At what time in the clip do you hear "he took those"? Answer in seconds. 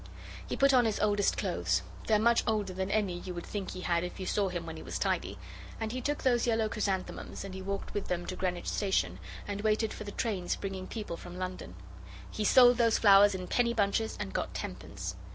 5.91-6.47